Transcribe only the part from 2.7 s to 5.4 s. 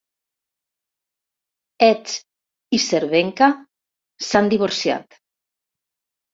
i Cervenka s"han divorciat.